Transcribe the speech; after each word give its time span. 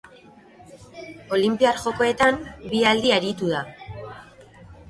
Olinpiar 1.37 1.77
Jokoetan 1.83 2.39
bi 2.73 2.81
aldi 2.93 3.15
aritu 3.19 3.55
da. 3.55 3.63